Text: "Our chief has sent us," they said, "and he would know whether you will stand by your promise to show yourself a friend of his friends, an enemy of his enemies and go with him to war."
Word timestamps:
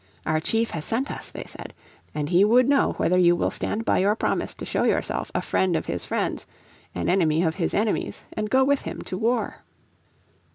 "Our 0.25 0.39
chief 0.39 0.71
has 0.71 0.83
sent 0.83 1.11
us," 1.11 1.29
they 1.29 1.43
said, 1.43 1.75
"and 2.15 2.29
he 2.29 2.43
would 2.43 2.67
know 2.67 2.93
whether 2.93 3.19
you 3.19 3.35
will 3.35 3.51
stand 3.51 3.85
by 3.85 3.99
your 3.99 4.15
promise 4.15 4.55
to 4.55 4.65
show 4.65 4.81
yourself 4.83 5.29
a 5.35 5.43
friend 5.43 5.75
of 5.75 5.85
his 5.85 6.05
friends, 6.05 6.47
an 6.95 7.07
enemy 7.07 7.43
of 7.43 7.53
his 7.61 7.75
enemies 7.75 8.23
and 8.33 8.49
go 8.49 8.63
with 8.63 8.81
him 8.81 9.03
to 9.03 9.15
war." 9.15 9.57